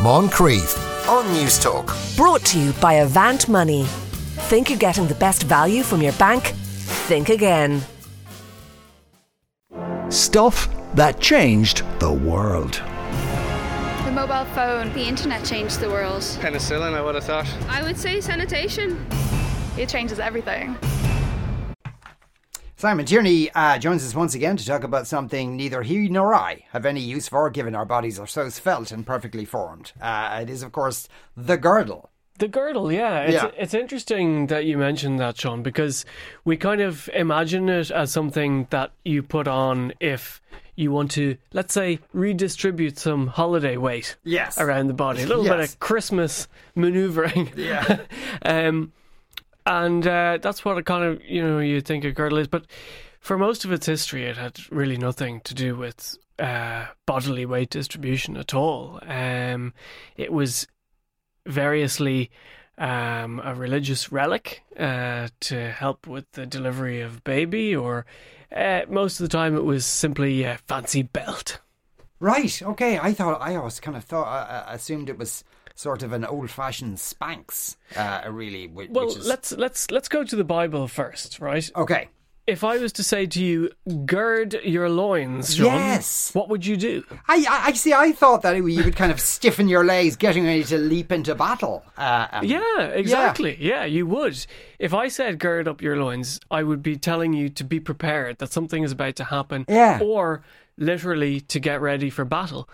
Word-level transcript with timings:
Moncrieff 0.00 0.78
on 1.10 1.30
News 1.34 1.58
Talk. 1.58 1.94
Brought 2.16 2.42
to 2.46 2.58
you 2.58 2.72
by 2.80 2.94
Avant 2.94 3.46
Money. 3.50 3.84
Think 4.48 4.70
you're 4.70 4.78
getting 4.78 5.06
the 5.06 5.14
best 5.16 5.42
value 5.42 5.82
from 5.82 6.00
your 6.00 6.14
bank? 6.14 6.54
Think 7.06 7.28
again. 7.28 7.82
Stuff 10.08 10.70
that 10.94 11.20
changed 11.20 11.82
the 12.00 12.10
world. 12.10 12.82
The 14.06 14.12
mobile 14.12 14.46
phone, 14.54 14.90
the 14.94 15.02
internet 15.02 15.44
changed 15.44 15.80
the 15.80 15.90
world. 15.90 16.22
Penicillin, 16.22 16.94
I 16.94 17.02
would 17.02 17.16
have 17.16 17.24
thought. 17.24 17.46
I 17.68 17.82
would 17.82 17.98
say 17.98 18.22
sanitation. 18.22 19.06
It 19.76 19.90
changes 19.90 20.18
everything. 20.18 20.78
Simon 22.80 23.04
Tierney 23.04 23.50
uh, 23.54 23.78
joins 23.78 24.02
us 24.06 24.14
once 24.14 24.34
again 24.34 24.56
to 24.56 24.64
talk 24.64 24.84
about 24.84 25.06
something 25.06 25.54
neither 25.54 25.82
he 25.82 26.08
nor 26.08 26.34
I 26.34 26.64
have 26.72 26.86
any 26.86 27.00
use 27.00 27.28
for, 27.28 27.50
given 27.50 27.74
our 27.74 27.84
bodies 27.84 28.18
are 28.18 28.26
so 28.26 28.48
svelte 28.48 28.90
and 28.90 29.04
perfectly 29.04 29.44
formed. 29.44 29.92
Uh, 30.00 30.38
it 30.40 30.48
is, 30.48 30.62
of 30.62 30.72
course, 30.72 31.06
the 31.36 31.58
girdle. 31.58 32.08
The 32.38 32.48
girdle, 32.48 32.90
yeah. 32.90 33.18
It's, 33.24 33.34
Yeah. 33.34 33.50
it's 33.58 33.74
interesting 33.74 34.46
that 34.46 34.64
you 34.64 34.78
mentioned 34.78 35.20
that, 35.20 35.38
Sean, 35.38 35.62
because 35.62 36.06
we 36.46 36.56
kind 36.56 36.80
of 36.80 37.10
imagine 37.12 37.68
it 37.68 37.90
as 37.90 38.12
something 38.12 38.66
that 38.70 38.92
you 39.04 39.22
put 39.22 39.46
on 39.46 39.92
if 40.00 40.40
you 40.74 40.90
want 40.90 41.10
to, 41.10 41.36
let's 41.52 41.74
say, 41.74 41.98
redistribute 42.14 42.98
some 42.98 43.26
holiday 43.26 43.76
weight 43.76 44.16
Yes. 44.24 44.56
around 44.56 44.86
the 44.86 44.94
body. 44.94 45.22
A 45.22 45.26
little 45.26 45.44
bit 45.44 45.60
of 45.60 45.78
Christmas 45.80 46.48
maneuvering. 46.74 47.52
Yeah. 47.56 47.98
um, 48.42 48.92
and 49.66 50.06
uh, 50.06 50.38
that's 50.40 50.64
what 50.64 50.78
it 50.78 50.86
kind 50.86 51.04
of, 51.04 51.22
you 51.24 51.42
know, 51.42 51.58
you 51.58 51.80
think 51.80 52.04
a 52.04 52.12
girdle 52.12 52.38
is. 52.38 52.48
But 52.48 52.66
for 53.20 53.38
most 53.38 53.64
of 53.64 53.72
its 53.72 53.86
history, 53.86 54.24
it 54.24 54.36
had 54.36 54.58
really 54.70 54.96
nothing 54.96 55.40
to 55.42 55.54
do 55.54 55.76
with 55.76 56.16
uh, 56.38 56.86
bodily 57.06 57.46
weight 57.46 57.70
distribution 57.70 58.36
at 58.36 58.54
all. 58.54 58.98
Um, 59.06 59.74
it 60.16 60.32
was 60.32 60.66
variously 61.46 62.30
um, 62.78 63.40
a 63.44 63.54
religious 63.54 64.10
relic 64.10 64.62
uh, 64.78 65.28
to 65.40 65.70
help 65.70 66.06
with 66.06 66.30
the 66.32 66.46
delivery 66.46 67.02
of 67.02 67.22
baby, 67.24 67.76
or 67.76 68.06
uh, 68.54 68.80
most 68.88 69.20
of 69.20 69.24
the 69.24 69.36
time 69.36 69.56
it 69.56 69.64
was 69.64 69.84
simply 69.84 70.44
a 70.44 70.58
fancy 70.66 71.02
belt. 71.02 71.60
Right. 72.18 72.62
Okay. 72.62 72.98
I 72.98 73.12
thought 73.12 73.40
I 73.40 73.54
always 73.54 73.80
kind 73.80 73.96
of 73.96 74.04
thought 74.04 74.26
uh, 74.26 74.64
assumed 74.68 75.08
it 75.08 75.18
was 75.18 75.44
sort 75.74 76.02
of 76.02 76.12
an 76.12 76.24
old-fashioned 76.24 76.96
Spanx. 76.98 77.76
Uh, 77.96 78.22
really. 78.30 78.66
Which, 78.66 78.90
Well, 78.90 79.08
is... 79.08 79.26
let's 79.26 79.52
let's 79.52 79.90
let's 79.90 80.08
go 80.08 80.24
to 80.24 80.36
the 80.36 80.44
Bible 80.44 80.88
first, 80.88 81.40
right? 81.40 81.70
Okay. 81.76 82.08
If 82.46 82.64
I 82.64 82.78
was 82.78 82.92
to 82.94 83.04
say 83.04 83.26
to 83.26 83.40
you, 83.44 83.70
gird 84.06 84.54
your 84.64 84.88
loins, 84.88 85.54
Sean, 85.54 85.66
Yes. 85.66 86.34
what 86.34 86.48
would 86.48 86.66
you 86.66 86.76
do? 86.76 87.04
I, 87.28 87.44
I 87.48 87.66
I 87.68 87.72
see. 87.74 87.92
I 87.92 88.10
thought 88.10 88.42
that 88.42 88.56
you 88.56 88.82
would 88.82 88.96
kind 88.96 89.12
of 89.12 89.20
stiffen 89.20 89.68
your 89.68 89.84
legs, 89.84 90.16
getting 90.16 90.44
ready 90.44 90.64
to 90.64 90.78
leap 90.78 91.12
into 91.12 91.34
battle. 91.36 91.84
Uh, 91.96 92.26
um, 92.32 92.44
Yeah, 92.44 92.86
exactly. 92.86 93.56
Yeah. 93.60 93.84
you 93.84 94.04
would. 94.06 94.44
If 94.80 94.92
I 94.94 95.06
said 95.08 95.38
gird 95.38 95.68
up 95.68 95.80
your 95.80 95.96
loins, 96.02 96.40
I 96.50 96.64
would 96.64 96.82
be 96.82 96.96
telling 96.96 97.34
you 97.34 97.50
to 97.50 97.62
be 97.62 97.78
prepared 97.78 98.38
that 98.38 98.50
something 98.52 98.82
is 98.82 98.90
about 98.92 99.14
to 99.16 99.24
happen. 99.24 99.64
Yeah. 99.68 100.00
Or 100.02 100.42
literally 100.80 101.40
to 101.42 101.60
get 101.60 101.80
ready 101.80 102.10
for 102.10 102.24
battle. 102.24 102.68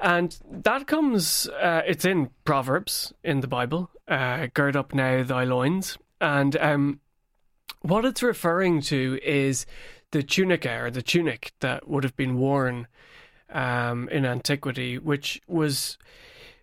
And 0.00 0.38
that 0.50 0.86
comes, 0.86 1.48
uh, 1.48 1.82
it's 1.86 2.06
in 2.06 2.30
Proverbs 2.44 3.12
in 3.22 3.40
the 3.40 3.48
Bible, 3.48 3.90
uh, 4.08 4.46
gird 4.54 4.76
up 4.76 4.94
now 4.94 5.22
thy 5.22 5.44
loins. 5.44 5.98
And 6.20 6.56
um, 6.56 7.00
what 7.82 8.04
it's 8.04 8.22
referring 8.22 8.80
to 8.82 9.18
is 9.22 9.66
the 10.12 10.22
tunica 10.22 10.84
or 10.84 10.90
the 10.90 11.02
tunic 11.02 11.52
that 11.60 11.88
would 11.88 12.04
have 12.04 12.16
been 12.16 12.38
worn 12.38 12.86
um, 13.50 14.08
in 14.08 14.24
antiquity, 14.24 14.98
which 14.98 15.42
was 15.46 15.98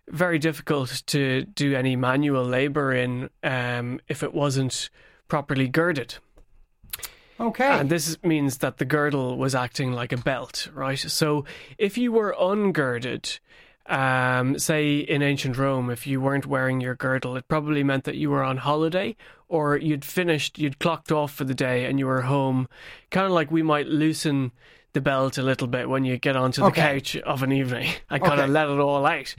very 0.08 0.38
difficult 0.38 1.02
to 1.06 1.44
do 1.44 1.74
any 1.74 1.94
manual 1.94 2.44
labor 2.44 2.92
in 2.92 3.30
um, 3.42 4.00
if 4.08 4.22
it 4.22 4.34
wasn't 4.34 4.90
properly 5.28 5.68
girded. 5.68 6.16
Okay. 7.40 7.66
And 7.66 7.88
this 7.88 8.18
means 8.22 8.58
that 8.58 8.76
the 8.78 8.84
girdle 8.84 9.38
was 9.38 9.54
acting 9.54 9.92
like 9.92 10.12
a 10.12 10.16
belt, 10.18 10.68
right? 10.74 10.98
So 10.98 11.46
if 11.78 11.96
you 11.96 12.12
were 12.12 12.34
ungirded, 12.38 13.38
um, 13.86 14.58
say 14.58 14.98
in 14.98 15.22
ancient 15.22 15.56
Rome, 15.56 15.88
if 15.90 16.06
you 16.06 16.20
weren't 16.20 16.46
wearing 16.46 16.80
your 16.80 16.94
girdle, 16.94 17.36
it 17.36 17.48
probably 17.48 17.82
meant 17.82 18.04
that 18.04 18.16
you 18.16 18.30
were 18.30 18.44
on 18.44 18.58
holiday 18.58 19.16
or 19.48 19.76
you'd 19.76 20.04
finished, 20.04 20.58
you'd 20.58 20.78
clocked 20.78 21.10
off 21.10 21.32
for 21.32 21.44
the 21.44 21.54
day 21.54 21.86
and 21.86 21.98
you 21.98 22.06
were 22.06 22.20
home. 22.22 22.68
Kind 23.10 23.26
of 23.26 23.32
like 23.32 23.50
we 23.50 23.62
might 23.62 23.86
loosen 23.86 24.52
the 24.92 25.00
belt 25.00 25.38
a 25.38 25.42
little 25.42 25.66
bit 25.66 25.88
when 25.88 26.04
you 26.04 26.18
get 26.18 26.36
onto 26.36 26.60
the 26.60 26.66
Okay. 26.68 26.80
couch 26.94 27.16
of 27.16 27.42
an 27.42 27.52
evening 27.52 27.88
and 28.10 28.22
kind 28.22 28.40
of 28.40 28.50
let 28.50 28.68
it 28.68 28.78
all 28.78 29.06
out. 29.06 29.34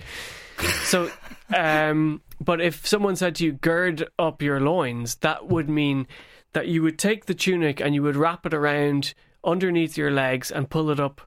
So, 0.85 1.09
um, 1.55 2.21
but 2.39 2.61
if 2.61 2.85
someone 2.87 3.15
said 3.15 3.35
to 3.35 3.45
you, 3.45 3.53
gird 3.53 4.07
up 4.17 4.41
your 4.41 4.59
loins, 4.59 5.15
that 5.17 5.47
would 5.47 5.69
mean 5.69 6.07
that 6.53 6.67
you 6.67 6.81
would 6.83 6.99
take 6.99 7.25
the 7.25 7.33
tunic 7.33 7.79
and 7.79 7.95
you 7.95 8.03
would 8.03 8.15
wrap 8.15 8.45
it 8.45 8.53
around 8.53 9.13
underneath 9.43 9.97
your 9.97 10.11
legs 10.11 10.51
and 10.51 10.69
pull 10.69 10.89
it 10.89 10.99
up 10.99 11.21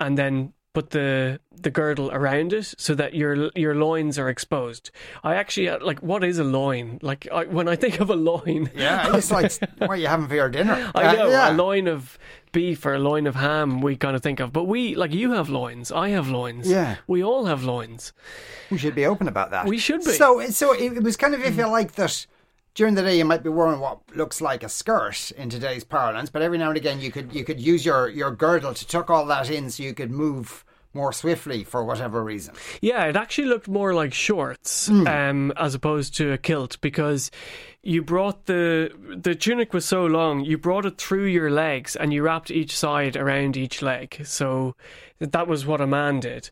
and 0.00 0.16
then 0.18 0.52
put 0.74 0.90
the 0.90 1.40
the 1.58 1.70
girdle 1.70 2.10
around 2.12 2.52
it 2.52 2.74
so 2.76 2.94
that 2.94 3.14
your 3.14 3.50
your 3.54 3.74
loins 3.74 4.18
are 4.18 4.28
exposed. 4.28 4.90
I 5.24 5.34
actually 5.36 5.70
uh, 5.70 5.78
like 5.82 6.00
what 6.00 6.22
is 6.22 6.38
a 6.38 6.44
loin? 6.44 6.98
Like 7.00 7.26
I, 7.32 7.44
when 7.44 7.66
I 7.66 7.76
think 7.76 7.98
of 8.00 8.10
a 8.10 8.14
loin, 8.16 8.70
yeah. 8.76 9.16
It's 9.16 9.30
like 9.30 9.52
what 9.78 9.90
are 9.90 9.96
you 9.96 10.06
having 10.06 10.28
for 10.28 10.34
your 10.34 10.50
dinner? 10.50 10.90
I 10.94 11.06
Uh, 11.06 11.12
know 11.14 11.28
yeah. 11.30 11.50
a 11.50 11.54
loin 11.54 11.88
of 11.88 12.18
beef 12.52 12.84
or 12.84 12.94
a 12.94 12.98
loin 12.98 13.26
of 13.26 13.34
ham 13.36 13.80
we 13.80 13.96
kind 13.96 14.14
of 14.16 14.22
think 14.22 14.38
of, 14.38 14.52
but 14.52 14.64
we 14.64 14.94
like 14.94 15.14
you 15.14 15.32
have 15.32 15.48
loins, 15.48 15.90
I 15.90 16.10
have 16.10 16.28
loins, 16.28 16.68
Yeah. 16.70 16.96
we 17.06 17.22
all 17.24 17.46
have 17.46 17.64
loins. 17.64 18.12
We 18.70 18.76
should 18.76 18.94
be 18.94 19.06
open 19.06 19.28
about 19.28 19.52
that. 19.52 19.64
We 19.66 19.78
should 19.78 20.00
be. 20.04 20.12
So, 20.12 20.42
so 20.50 20.72
it, 20.72 20.92
it 20.98 21.02
was 21.02 21.16
kind 21.16 21.34
of 21.34 21.40
if 21.42 21.56
you 21.56 21.66
like 21.68 21.92
that. 21.92 22.26
During 22.76 22.94
the 22.94 23.00
day, 23.02 23.16
you 23.16 23.24
might 23.24 23.42
be 23.42 23.48
wearing 23.48 23.80
what 23.80 24.00
looks 24.14 24.42
like 24.42 24.62
a 24.62 24.68
skirt 24.68 25.30
in 25.30 25.48
today's 25.48 25.82
parlance, 25.82 26.28
but 26.28 26.42
every 26.42 26.58
now 26.58 26.68
and 26.68 26.76
again, 26.76 27.00
you 27.00 27.10
could 27.10 27.34
you 27.34 27.42
could 27.42 27.58
use 27.58 27.86
your 27.86 28.10
your 28.10 28.30
girdle 28.30 28.74
to 28.74 28.86
tuck 28.86 29.08
all 29.08 29.24
that 29.26 29.50
in, 29.50 29.70
so 29.70 29.82
you 29.82 29.94
could 29.94 30.10
move 30.10 30.62
more 30.92 31.10
swiftly 31.10 31.64
for 31.64 31.82
whatever 31.82 32.22
reason. 32.22 32.54
Yeah, 32.82 33.04
it 33.06 33.16
actually 33.16 33.48
looked 33.48 33.66
more 33.66 33.94
like 33.94 34.12
shorts 34.12 34.90
um, 34.90 35.52
as 35.56 35.74
opposed 35.74 36.14
to 36.16 36.32
a 36.32 36.38
kilt 36.38 36.78
because 36.82 37.30
you 37.82 38.02
brought 38.02 38.44
the 38.44 38.90
the 39.22 39.34
tunic 39.34 39.72
was 39.72 39.86
so 39.86 40.04
long, 40.04 40.44
you 40.44 40.58
brought 40.58 40.84
it 40.84 40.98
through 40.98 41.26
your 41.26 41.50
legs 41.50 41.96
and 41.96 42.12
you 42.12 42.22
wrapped 42.22 42.50
each 42.50 42.76
side 42.76 43.16
around 43.16 43.56
each 43.56 43.80
leg. 43.80 44.20
So 44.26 44.76
that 45.18 45.48
was 45.48 45.64
what 45.64 45.80
a 45.80 45.86
man 45.86 46.20
did. 46.20 46.50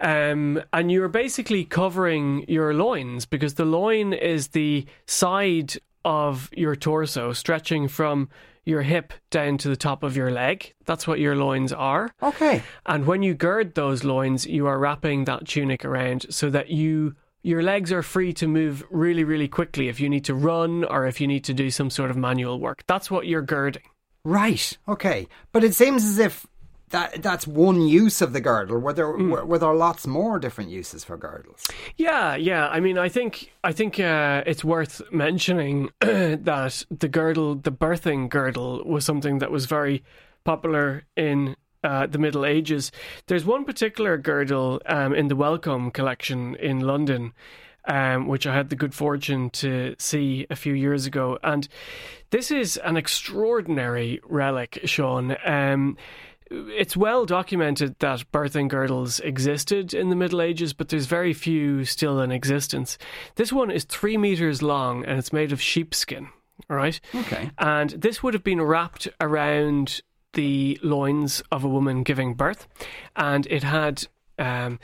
Um, 0.00 0.62
and 0.72 0.90
you're 0.90 1.08
basically 1.08 1.64
covering 1.64 2.44
your 2.48 2.74
loins 2.74 3.26
because 3.26 3.54
the 3.54 3.64
loin 3.64 4.12
is 4.12 4.48
the 4.48 4.86
side 5.06 5.74
of 6.04 6.50
your 6.52 6.76
torso 6.76 7.32
stretching 7.32 7.88
from 7.88 8.28
your 8.64 8.82
hip 8.82 9.12
down 9.30 9.58
to 9.58 9.68
the 9.68 9.76
top 9.76 10.02
of 10.02 10.16
your 10.16 10.30
leg. 10.30 10.74
That's 10.86 11.06
what 11.06 11.20
your 11.20 11.36
loins 11.36 11.72
are. 11.72 12.10
Okay. 12.22 12.62
And 12.86 13.06
when 13.06 13.22
you 13.22 13.34
gird 13.34 13.74
those 13.74 14.04
loins, 14.04 14.46
you 14.46 14.66
are 14.66 14.78
wrapping 14.78 15.26
that 15.26 15.46
tunic 15.46 15.84
around 15.84 16.26
so 16.30 16.50
that 16.50 16.70
you 16.70 17.14
your 17.42 17.62
legs 17.62 17.92
are 17.92 18.02
free 18.02 18.32
to 18.32 18.48
move 18.48 18.82
really, 18.90 19.22
really 19.22 19.48
quickly 19.48 19.88
if 19.88 20.00
you 20.00 20.08
need 20.08 20.24
to 20.24 20.34
run 20.34 20.82
or 20.84 21.06
if 21.06 21.20
you 21.20 21.26
need 21.26 21.44
to 21.44 21.52
do 21.52 21.70
some 21.70 21.90
sort 21.90 22.10
of 22.10 22.16
manual 22.16 22.58
work. 22.58 22.82
That's 22.86 23.10
what 23.10 23.26
you're 23.26 23.42
girding. 23.42 23.82
Right. 24.24 24.78
Okay. 24.88 25.28
But 25.52 25.62
it 25.62 25.74
seems 25.74 26.04
as 26.04 26.18
if 26.18 26.46
that 26.94 27.22
that's 27.22 27.44
one 27.44 27.82
use 27.82 28.22
of 28.22 28.32
the 28.32 28.40
girdle. 28.40 28.78
Were 28.78 28.92
there 28.92 29.10
were, 29.10 29.44
were 29.44 29.58
there 29.58 29.74
lots 29.74 30.06
more 30.06 30.38
different 30.38 30.70
uses 30.70 31.02
for 31.02 31.16
girdles? 31.16 31.66
Yeah, 31.96 32.36
yeah. 32.36 32.68
I 32.68 32.78
mean, 32.78 32.98
I 32.98 33.08
think 33.08 33.52
I 33.64 33.72
think 33.72 33.98
uh, 33.98 34.44
it's 34.46 34.64
worth 34.64 35.02
mentioning 35.10 35.90
that 36.00 36.84
the 36.90 37.08
girdle, 37.08 37.56
the 37.56 37.72
birthing 37.72 38.28
girdle, 38.28 38.84
was 38.84 39.04
something 39.04 39.40
that 39.40 39.50
was 39.50 39.66
very 39.66 40.04
popular 40.44 41.02
in 41.16 41.56
uh, 41.82 42.06
the 42.06 42.18
Middle 42.18 42.46
Ages. 42.46 42.92
There's 43.26 43.44
one 43.44 43.64
particular 43.64 44.16
girdle 44.16 44.80
um, 44.86 45.14
in 45.14 45.26
the 45.26 45.36
Wellcome 45.36 45.90
collection 45.90 46.54
in 46.56 46.80
London. 46.80 47.32
Um, 47.86 48.28
which 48.28 48.46
I 48.46 48.54
had 48.54 48.70
the 48.70 48.76
good 48.76 48.94
fortune 48.94 49.50
to 49.60 49.94
see 49.98 50.46
a 50.48 50.56
few 50.56 50.72
years 50.72 51.04
ago. 51.04 51.38
And 51.42 51.68
this 52.30 52.50
is 52.50 52.78
an 52.78 52.96
extraordinary 52.96 54.22
relic, 54.24 54.80
Sean. 54.84 55.36
Um, 55.44 55.98
it's 56.68 56.96
well 56.96 57.26
documented 57.26 57.98
that 57.98 58.30
birthing 58.32 58.68
girdles 58.68 59.20
existed 59.20 59.94
in 59.94 60.10
the 60.10 60.16
Middle 60.16 60.40
Ages, 60.40 60.72
but 60.72 60.88
there's 60.88 61.06
very 61.06 61.32
few 61.32 61.84
still 61.84 62.20
in 62.20 62.30
existence. 62.30 62.98
This 63.36 63.52
one 63.52 63.70
is 63.70 63.84
three 63.84 64.16
meters 64.16 64.62
long 64.62 65.04
and 65.04 65.18
it's 65.18 65.32
made 65.32 65.52
of 65.52 65.60
sheepskin. 65.60 66.28
All 66.70 66.76
right. 66.76 67.00
Okay. 67.14 67.50
And 67.58 67.90
this 67.90 68.22
would 68.22 68.34
have 68.34 68.44
been 68.44 68.62
wrapped 68.62 69.08
around 69.20 70.00
the 70.34 70.78
loins 70.82 71.42
of 71.50 71.64
a 71.64 71.68
woman 71.68 72.02
giving 72.02 72.34
birth, 72.34 72.66
and 73.14 73.46
it 73.46 73.62
had 73.62 74.06
um, 74.38 74.80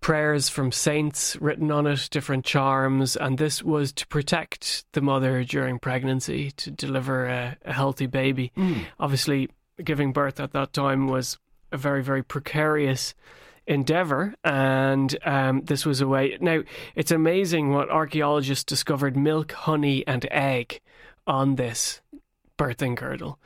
prayers 0.00 0.48
from 0.48 0.72
saints 0.72 1.36
written 1.40 1.70
on 1.70 1.86
it, 1.86 2.08
different 2.10 2.44
charms, 2.44 3.16
and 3.16 3.38
this 3.38 3.62
was 3.62 3.92
to 3.92 4.06
protect 4.08 4.84
the 4.92 5.00
mother 5.00 5.44
during 5.44 5.78
pregnancy 5.78 6.50
to 6.52 6.70
deliver 6.70 7.26
a, 7.26 7.56
a 7.64 7.72
healthy 7.72 8.06
baby. 8.06 8.52
Obviously, 8.98 9.48
giving 9.84 10.12
birth 10.12 10.40
at 10.40 10.52
that 10.52 10.72
time 10.72 11.06
was 11.06 11.38
a 11.70 11.76
very, 11.76 12.02
very 12.02 12.22
precarious 12.22 13.14
endeavor, 13.66 14.34
and 14.44 15.16
um, 15.24 15.62
this 15.62 15.86
was 15.86 16.00
a 16.00 16.08
way. 16.08 16.36
Now, 16.40 16.62
it's 16.94 17.10
amazing 17.10 17.70
what 17.70 17.90
archaeologists 17.90 18.64
discovered 18.64 19.16
milk, 19.16 19.52
honey, 19.52 20.06
and 20.06 20.26
egg 20.30 20.80
on 21.26 21.54
this 21.54 22.00
birthing 22.58 22.96
girdle. 22.96 23.38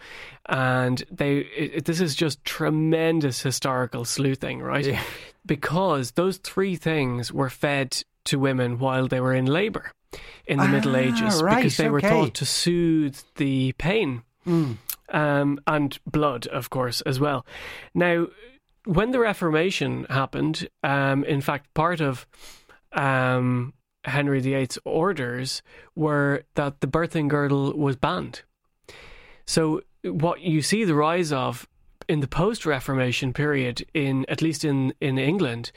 And 0.49 1.03
they 1.11 1.38
it, 1.38 1.85
this 1.85 2.00
is 2.00 2.15
just 2.15 2.44
tremendous 2.44 3.43
historical 3.43 4.05
sleuthing, 4.05 4.61
right? 4.61 4.99
Because 5.44 6.12
those 6.12 6.38
three 6.38 6.77
things 6.77 7.33
were 7.33 7.50
fed 7.50 8.03
to 8.25 8.38
women 8.38 8.79
while 8.79 9.06
they 9.06 9.21
were 9.21 9.35
in 9.35 9.47
labor 9.47 9.93
in 10.47 10.59
the 10.59 10.69
Middle 10.69 10.97
Ah, 10.97 11.00
Ages 11.00 11.43
right, 11.43 11.56
because 11.56 11.77
they 11.77 11.88
were 11.88 12.00
thought 12.00 12.35
to 12.35 12.47
soothe 12.47 13.19
the 13.37 13.73
pain 13.73 14.23
um, 15.11 15.61
and 15.67 15.99
blood, 16.06 16.47
of 16.49 16.70
course, 16.70 17.00
as 17.03 17.20
well. 17.20 17.47
Now, 17.94 18.26
when 18.85 19.11
the 19.11 19.20
Reformation 19.20 20.06
happened, 20.08 20.69
um, 20.82 21.25
in 21.25 21.41
fact, 21.41 21.73
part 21.75 22.00
of 22.00 22.26
um, 22.93 23.75
Henry 24.05 24.41
VIII's 24.41 24.79
orders 24.85 25.62
were 25.94 26.44
that 26.55 26.81
the 26.81 26.87
birthing 26.87 27.29
girdle 27.29 27.73
was 27.76 27.97
banned. 27.97 28.43
So, 29.44 29.82
what 30.03 30.41
you 30.41 30.62
see 30.62 30.85
the 30.85 30.94
rise 30.94 31.32
of 31.32 31.69
in 32.09 32.20
the 32.20 32.29
post-Reformation 32.29 33.32
period, 33.32 33.85
in 33.93 34.25
at 34.29 34.43
least 34.43 34.64
in 34.64 34.94
in 35.00 35.19
England, 35.19 35.73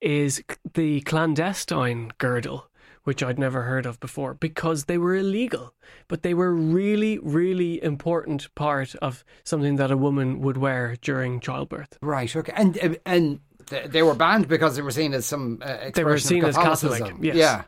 is 0.00 0.42
the 0.74 1.00
clandestine 1.02 2.12
girdle, 2.18 2.68
which 3.04 3.22
I'd 3.22 3.38
never 3.38 3.62
heard 3.62 3.86
of 3.86 4.00
before, 4.00 4.34
because 4.34 4.84
they 4.84 4.98
were 4.98 5.14
illegal, 5.14 5.74
but 6.08 6.22
they 6.22 6.34
were 6.34 6.52
really, 6.52 7.18
really 7.18 7.82
important 7.82 8.54
part 8.54 8.94
of 8.96 9.24
something 9.44 9.76
that 9.76 9.90
a 9.90 9.96
woman 9.96 10.40
would 10.40 10.56
wear 10.56 10.96
during 11.00 11.40
childbirth. 11.40 11.98
Right. 12.02 12.34
Okay. 12.34 12.52
And 12.54 12.98
and 13.06 13.40
they 13.66 14.02
were 14.02 14.14
banned 14.14 14.48
because 14.48 14.76
they 14.76 14.82
were 14.82 14.90
seen 14.90 15.14
as 15.14 15.26
some. 15.26 15.60
Uh, 15.62 15.90
They 15.94 16.04
were 16.04 16.14
of 16.14 16.22
seen 16.22 16.44
as 16.44 16.56
Catholic, 16.56 17.14
yes. 17.20 17.36
Yeah. 17.36 17.62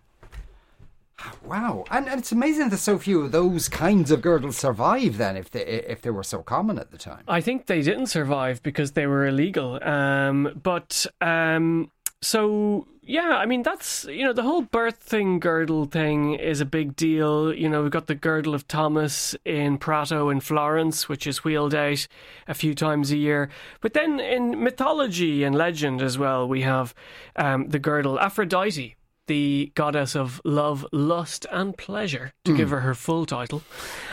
Wow, 1.44 1.84
and, 1.90 2.06
and 2.08 2.20
it's 2.20 2.30
amazing 2.30 2.68
that 2.68 2.76
so 2.76 2.98
few 2.98 3.22
of 3.22 3.32
those 3.32 3.68
kinds 3.68 4.10
of 4.10 4.20
girdles 4.20 4.58
survive. 4.58 5.16
Then, 5.16 5.36
if 5.36 5.50
they 5.50 5.62
if 5.62 6.02
they 6.02 6.10
were 6.10 6.22
so 6.22 6.42
common 6.42 6.78
at 6.78 6.90
the 6.90 6.98
time. 6.98 7.24
I 7.26 7.40
think 7.40 7.66
they 7.66 7.80
didn't 7.80 8.08
survive 8.08 8.62
because 8.62 8.92
they 8.92 9.06
were 9.06 9.26
illegal. 9.26 9.82
Um, 9.82 10.60
but 10.62 11.06
um, 11.22 11.90
so 12.20 12.86
yeah, 13.06 13.36
I 13.36 13.46
mean 13.46 13.62
that's 13.62 14.04
you 14.04 14.24
know 14.24 14.32
the 14.32 14.42
whole 14.42 14.64
birthing 14.64 15.38
girdle 15.38 15.84
thing 15.86 16.34
is 16.34 16.60
a 16.60 16.64
big 16.64 16.96
deal. 16.96 17.54
You 17.54 17.68
know 17.68 17.82
we've 17.82 17.90
got 17.90 18.08
the 18.08 18.14
girdle 18.14 18.54
of 18.54 18.66
Thomas 18.66 19.36
in 19.44 19.78
Prato 19.78 20.28
in 20.28 20.40
Florence, 20.40 21.08
which 21.08 21.26
is 21.26 21.44
wheeled 21.44 21.74
out 21.74 22.06
a 22.48 22.54
few 22.54 22.74
times 22.74 23.12
a 23.12 23.16
year. 23.16 23.48
But 23.80 23.94
then 23.94 24.18
in 24.18 24.62
mythology 24.62 25.44
and 25.44 25.54
legend 25.54 26.02
as 26.02 26.18
well, 26.18 26.48
we 26.48 26.62
have 26.62 26.94
um, 27.36 27.68
the 27.68 27.78
girdle 27.78 28.18
Aphrodite. 28.18 28.96
The 29.28 29.72
goddess 29.74 30.14
of 30.14 30.40
love, 30.44 30.86
lust, 30.92 31.46
and 31.50 31.76
pleasure, 31.76 32.32
to 32.44 32.56
give 32.56 32.70
her 32.70 32.82
her 32.82 32.94
full 32.94 33.26
title. 33.26 33.60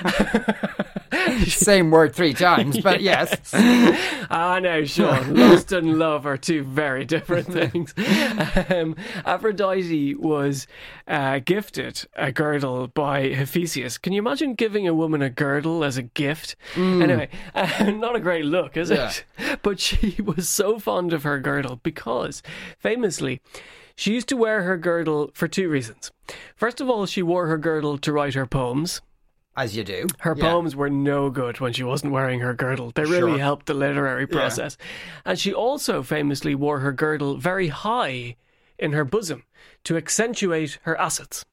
Same 1.47 1.91
word 1.91 2.15
three 2.15 2.33
times, 2.33 2.79
but 2.79 3.01
yes. 3.01 3.53
I 3.53 4.59
know. 4.61 4.83
Sean. 4.85 5.35
Lust 5.35 5.71
and 5.71 5.99
love 5.99 6.25
are 6.25 6.37
two 6.37 6.63
very 6.63 7.05
different 7.05 7.47
things. 7.53 7.93
Um, 8.69 8.95
Aphrodite 9.25 10.15
was 10.15 10.67
uh, 11.07 11.39
gifted 11.39 12.05
a 12.15 12.31
girdle 12.31 12.87
by 12.87 13.29
Hephaestus. 13.29 13.97
Can 13.97 14.13
you 14.13 14.19
imagine 14.19 14.55
giving 14.55 14.87
a 14.87 14.93
woman 14.93 15.21
a 15.21 15.29
girdle 15.29 15.83
as 15.83 15.97
a 15.97 16.03
gift? 16.03 16.55
Anyway, 16.75 17.29
uh, 17.53 17.91
not 17.91 18.15
a 18.15 18.19
great 18.19 18.45
look, 18.45 18.77
is 18.77 18.91
it? 18.91 19.25
But 19.61 19.79
she 19.79 20.21
was 20.21 20.49
so 20.49 20.79
fond 20.79 21.13
of 21.13 21.23
her 21.23 21.39
girdle 21.39 21.79
because, 21.83 22.41
famously, 22.79 23.41
she 23.95 24.13
used 24.13 24.29
to 24.29 24.37
wear 24.37 24.63
her 24.63 24.77
girdle 24.77 25.31
for 25.33 25.47
two 25.47 25.69
reasons. 25.69 26.11
First 26.55 26.81
of 26.81 26.89
all, 26.89 27.05
she 27.05 27.21
wore 27.21 27.47
her 27.47 27.57
girdle 27.57 27.97
to 27.99 28.11
write 28.11 28.33
her 28.33 28.47
poems. 28.47 29.01
As 29.55 29.75
you 29.77 29.83
do. 29.83 30.07
Her 30.19 30.33
Yeah. 30.35 30.49
poems 30.49 30.75
were 30.75 30.89
no 30.89 31.29
good 31.29 31.59
when 31.59 31.73
she 31.73 31.83
wasn't 31.83 32.11
wearing 32.11 32.39
her 32.39 32.53
girdle. 32.55 32.91
They 32.95 33.03
really 33.03 33.33
Sure. 33.33 33.39
helped 33.39 33.67
the 33.67 33.73
literary 33.75 34.25
process. 34.25 34.77
And 35.25 35.37
she 35.37 35.53
also 35.53 36.01
famously 36.01 36.55
wore 36.55 36.79
her 36.79 36.91
girdle 36.91 37.37
very 37.37 37.67
high 37.67 38.35
in 38.79 38.93
her 38.93 39.05
bosom 39.05 39.43
to 39.83 39.95
accentuate 39.95 40.79
her 40.83 40.99
assets, 40.99 41.45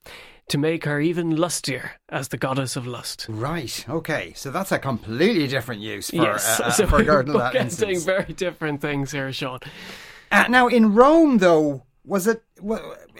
to 0.49 0.57
make 0.57 0.85
her 0.85 0.99
even 0.99 1.35
lustier 1.35 1.91
as 2.09 2.29
the 2.29 2.37
goddess 2.37 2.75
of 2.75 2.87
lust. 2.87 3.27
Right. 3.29 3.85
Okay. 3.87 4.33
So 4.35 4.49
that's 4.49 4.71
a 4.71 4.79
completely 4.79 5.47
different 5.47 5.81
use 5.81 6.09
for 6.09 6.15
yes, 6.15 6.59
uh, 6.59 6.63
uh, 6.63 6.71
so 6.77 6.87
for 6.87 7.01
a 7.01 7.03
girdle. 7.03 7.35
we're 7.35 7.39
that 7.41 7.53
getting 7.53 7.67
instance. 7.67 8.03
very 8.03 8.33
different 8.33 8.81
things 8.81 9.11
here, 9.11 9.31
Sean. 9.31 9.59
Uh, 10.31 10.45
now, 10.49 10.67
in 10.67 10.95
Rome, 10.95 11.37
though, 11.37 11.83
was 12.03 12.25
it 12.25 12.41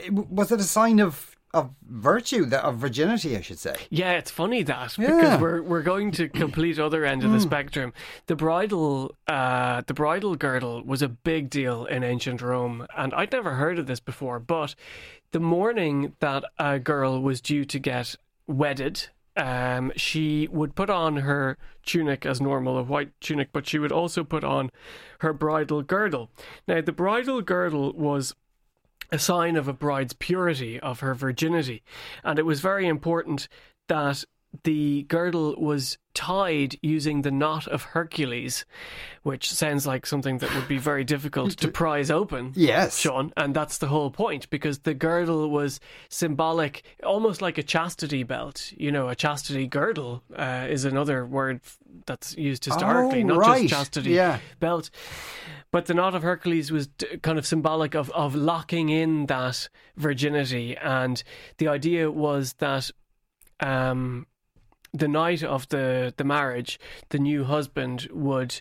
was 0.10 0.52
it 0.52 0.60
a 0.60 0.64
sign 0.64 1.00
of 1.00 1.31
of 1.54 1.72
virtue, 1.90 2.46
that 2.46 2.64
of 2.64 2.78
virginity, 2.78 3.36
I 3.38 3.42
should 3.42 3.60
say? 3.60 3.76
Yeah, 3.90 4.14
it's 4.14 4.32
funny 4.32 4.64
that 4.64 4.98
Yeah. 4.98 5.08
because 5.16 5.40
we're 5.42 5.62
we're 5.62 5.82
going 5.82 6.12
to 6.14 6.30
complete 6.44 6.80
other 6.80 7.04
end 7.06 7.24
of 7.24 7.32
the 7.32 7.40
spectrum. 7.40 7.94
The 8.28 8.36
bridal 8.36 9.16
uh, 9.28 9.82
the 9.86 9.94
bridal 9.94 10.36
girdle 10.36 10.82
was 10.84 11.02
a 11.02 11.10
big 11.10 11.50
deal 11.50 11.86
in 11.86 12.04
ancient 12.04 12.42
Rome, 12.42 12.88
and 12.96 13.14
I'd 13.14 13.32
never 13.32 13.56
heard 13.56 13.80
of 13.80 13.88
this 13.88 14.00
before. 14.00 14.40
But 14.40 14.76
the 15.32 15.40
morning 15.40 16.14
that 16.20 16.44
a 16.58 16.80
girl 16.80 17.22
was 17.22 17.42
due 17.42 17.66
to 17.66 17.80
get 17.80 18.16
wedded. 18.48 19.08
Um, 19.38 19.94
she 19.96 20.50
would 20.52 20.76
put 20.76 20.90
on 20.90 21.18
her 21.18 21.58
tunic 21.86 22.26
as 22.26 22.42
normal, 22.42 22.78
a 22.78 22.84
white 22.84 23.12
tunic, 23.22 23.50
but 23.54 23.66
she 23.66 23.80
would 23.80 23.92
also 23.94 24.26
put 24.26 24.44
on 24.44 24.70
her 25.20 25.32
bridal 25.32 25.82
girdle. 25.84 26.30
Now, 26.68 26.82
the 26.82 26.92
bridal 26.92 27.42
girdle 27.42 27.94
was 27.94 28.36
a 29.12 29.20
sign 29.20 29.56
of 29.56 29.68
a 29.68 29.74
bride's 29.74 30.14
purity, 30.14 30.80
of 30.80 31.00
her 31.02 31.14
virginity. 31.14 31.84
And 32.24 32.40
it 32.40 32.46
was 32.46 32.62
very 32.62 32.88
important 32.88 33.48
that 33.88 34.24
the 34.64 35.04
girdle 35.04 35.56
was 35.58 35.98
tied 36.14 36.76
using 36.82 37.22
the 37.22 37.32
knot 37.32 37.68
of 37.70 37.84
Hercules, 37.84 38.66
which 39.24 39.50
sounds 39.50 39.88
like 39.88 40.06
something 40.06 40.40
that 40.40 40.54
would 40.54 40.68
be 40.68 40.78
very 40.78 41.06
difficult 41.06 41.52
to 41.58 41.70
prise 41.70 42.12
open. 42.12 42.52
Yes. 42.56 42.98
Sean, 43.00 43.32
and 43.38 43.54
that's 43.56 43.78
the 43.78 43.88
whole 43.88 44.12
point 44.12 44.50
because 44.50 44.80
the 44.80 44.94
girdle 44.94 45.50
was 45.50 45.80
symbolic, 46.10 46.84
almost 47.02 47.42
like 47.42 47.58
a 47.58 47.64
chastity 47.64 48.24
belt. 48.24 48.74
You 48.76 48.92
know, 48.92 49.08
a 49.08 49.16
chastity 49.16 49.68
girdle 49.68 50.22
uh, 50.36 50.68
is 50.70 50.84
another 50.84 51.26
word 51.26 51.62
that's 52.06 52.36
used 52.38 52.66
historically, 52.66 53.24
Oh, 53.24 53.28
not 53.28 53.38
right. 53.38 53.62
just 53.62 53.74
chastity 53.74 54.12
Yeah. 54.12 54.40
belt. 54.60 54.90
But 55.72 55.86
the 55.86 55.94
knot 55.94 56.16
of 56.16 56.24
Hercules 56.24 56.72
was 56.72 56.90
kind 57.22 57.38
of 57.38 57.46
symbolic 57.46 57.96
of, 57.96 58.10
of 58.12 58.36
locking 58.36 58.90
in 58.90 59.28
that 59.28 59.70
virginity, 59.96 60.76
and 60.76 61.24
the 61.58 61.70
idea 61.70 62.12
was 62.12 62.54
that 62.54 62.92
um, 63.62 64.28
the 64.94 65.08
night 65.08 65.44
of 65.44 65.70
the, 65.70 66.14
the 66.18 66.26
marriage, 66.26 66.80
the 67.10 67.20
new 67.20 67.46
husband 67.46 68.10
would 68.12 68.60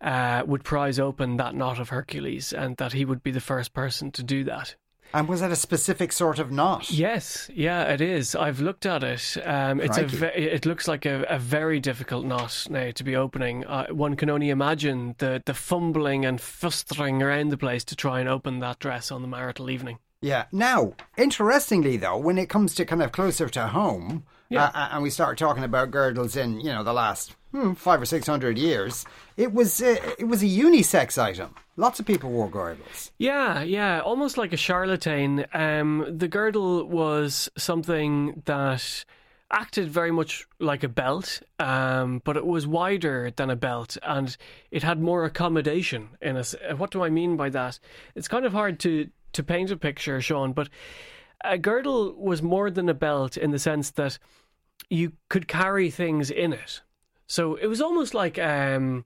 uh, 0.00 0.42
would 0.46 0.64
prise 0.64 0.98
open 0.98 1.36
that 1.36 1.54
knot 1.54 1.78
of 1.78 1.90
Hercules, 1.90 2.52
and 2.52 2.76
that 2.78 2.92
he 2.92 3.04
would 3.04 3.22
be 3.22 3.30
the 3.30 3.40
first 3.40 3.72
person 3.72 4.10
to 4.12 4.22
do 4.22 4.44
that. 4.44 4.74
And 5.14 5.28
was 5.28 5.40
that 5.40 5.50
a 5.50 5.56
specific 5.56 6.12
sort 6.12 6.38
of 6.38 6.50
knot? 6.50 6.90
Yes, 6.90 7.50
yeah, 7.54 7.84
it 7.84 8.00
is. 8.00 8.34
I've 8.34 8.60
looked 8.60 8.86
at 8.86 9.02
it. 9.04 9.36
Um, 9.44 9.80
it's 9.80 9.98
a 9.98 10.04
ve- 10.04 10.26
it 10.26 10.66
looks 10.66 10.88
like 10.88 11.04
a, 11.06 11.24
a 11.28 11.38
very 11.38 11.80
difficult 11.80 12.24
knot 12.24 12.66
now 12.70 12.90
to 12.90 13.04
be 13.04 13.14
opening. 13.16 13.64
Uh, 13.66 13.88
one 13.88 14.16
can 14.16 14.30
only 14.30 14.50
imagine 14.50 15.14
the 15.18 15.42
the 15.44 15.54
fumbling 15.54 16.24
and 16.24 16.40
fustering 16.40 17.22
around 17.22 17.50
the 17.50 17.58
place 17.58 17.84
to 17.84 17.96
try 17.96 18.20
and 18.20 18.28
open 18.28 18.60
that 18.60 18.78
dress 18.78 19.10
on 19.10 19.22
the 19.22 19.28
marital 19.28 19.70
evening. 19.70 19.98
Yeah. 20.20 20.44
Now, 20.52 20.94
interestingly, 21.16 21.96
though, 21.96 22.16
when 22.16 22.38
it 22.38 22.48
comes 22.48 22.74
to 22.76 22.84
kind 22.84 23.02
of 23.02 23.10
closer 23.12 23.48
to 23.48 23.66
home, 23.68 24.24
Yeah. 24.52 24.70
uh, 24.74 24.88
and 24.92 25.02
we 25.02 25.10
start 25.10 25.38
talking 25.38 25.64
about 25.64 25.90
girdles 25.90 26.36
in 26.36 26.60
you 26.60 26.72
know 26.72 26.82
the 26.82 26.92
last 26.92 27.34
hmm, 27.52 27.72
five 27.74 28.00
or 28.00 28.06
six 28.06 28.26
hundred 28.26 28.58
years, 28.58 29.04
it 29.36 29.52
was 29.52 29.82
uh, 29.82 29.96
it 30.18 30.26
was 30.26 30.42
a 30.42 30.46
unisex 30.46 31.22
item. 31.22 31.54
Lots 31.76 32.00
of 32.00 32.06
people 32.06 32.30
wore 32.30 32.50
girdles. 32.50 33.10
Yeah, 33.18 33.62
yeah, 33.62 34.00
almost 34.00 34.36
like 34.36 34.52
a 34.52 34.56
chatelaine. 34.56 35.46
Um, 35.54 36.06
the 36.08 36.28
girdle 36.28 36.84
was 36.86 37.48
something 37.56 38.42
that 38.44 39.04
acted 39.52 39.88
very 39.90 40.10
much 40.10 40.46
like 40.58 40.82
a 40.82 40.88
belt, 40.88 41.42
um, 41.58 42.22
but 42.24 42.36
it 42.36 42.46
was 42.46 42.66
wider 42.66 43.30
than 43.30 43.50
a 43.50 43.56
belt 43.56 43.98
and 44.02 44.36
it 44.70 44.82
had 44.82 44.98
more 45.00 45.24
accommodation 45.24 46.08
in 46.20 46.36
it. 46.36 46.54
What 46.76 46.90
do 46.90 47.04
I 47.04 47.10
mean 47.10 47.36
by 47.36 47.50
that? 47.50 47.78
It's 48.14 48.28
kind 48.28 48.46
of 48.46 48.52
hard 48.52 48.80
to, 48.80 49.08
to 49.34 49.42
paint 49.42 49.70
a 49.70 49.76
picture, 49.76 50.20
Sean, 50.20 50.52
but 50.52 50.68
a 51.44 51.58
girdle 51.58 52.14
was 52.14 52.42
more 52.42 52.70
than 52.70 52.88
a 52.88 52.94
belt 52.94 53.36
in 53.36 53.50
the 53.50 53.58
sense 53.58 53.90
that 53.90 54.18
you 54.90 55.12
could 55.28 55.48
carry 55.48 55.90
things 55.90 56.30
in 56.30 56.52
it. 56.52 56.82
So 57.26 57.54
it 57.56 57.66
was 57.66 57.80
almost 57.80 58.14
like 58.14 58.38
um, 58.38 59.04